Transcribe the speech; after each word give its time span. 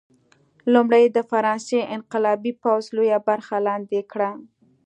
لومړی 0.73 1.05
د 1.15 1.17
فرانسې 1.29 1.79
انقلابي 1.95 2.53
پوځ 2.63 2.83
لویه 2.95 3.19
برخه 3.27 3.55
لاندې 3.67 3.99
کړه. 4.11 4.31